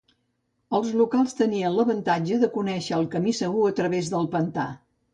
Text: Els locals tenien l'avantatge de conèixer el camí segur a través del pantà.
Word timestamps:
Els 0.77 0.89
locals 1.01 1.35
tenien 1.41 1.77
l'avantatge 1.77 2.41
de 2.47 2.51
conèixer 2.57 2.99
el 3.01 3.09
camí 3.15 3.39
segur 3.45 3.71
a 3.71 3.79
través 3.83 4.15
del 4.17 4.31
pantà. 4.39 4.71